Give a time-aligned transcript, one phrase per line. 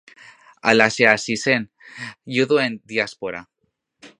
[0.69, 1.67] Halaxe hasi zen
[2.39, 3.43] juduen diaspora.